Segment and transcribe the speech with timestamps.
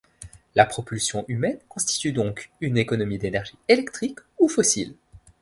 [0.55, 4.95] La propulsion humaine constitue donc une économie d'énergie électrique ou fossile.